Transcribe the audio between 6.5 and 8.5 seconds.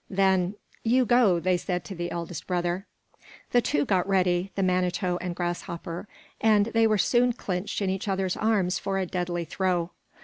they were soon clinched in each other's